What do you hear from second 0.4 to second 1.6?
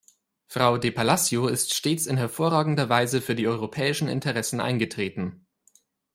Frau de Palacio